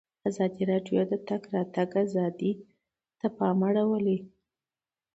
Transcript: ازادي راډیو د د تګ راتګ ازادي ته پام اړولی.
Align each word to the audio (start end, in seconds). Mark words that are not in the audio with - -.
ازادي 0.29 0.63
راډیو 0.71 1.01
د 1.07 1.09
د 1.11 1.13
تګ 1.27 1.41
راتګ 1.55 1.89
ازادي 2.05 2.51
ته 3.19 3.27
پام 3.37 3.59
اړولی. 3.67 4.17